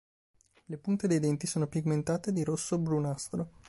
[0.65, 3.49] Le punte dei denti sono pigmentate di rosso-brunastro.